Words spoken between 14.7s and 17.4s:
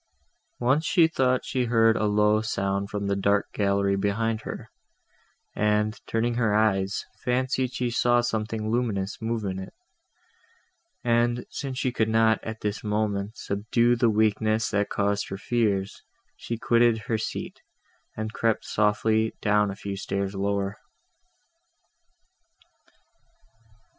that caused her fears, she quitted her